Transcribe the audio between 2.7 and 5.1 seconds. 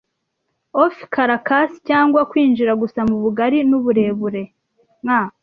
gusa mubugari n'uburebure, nk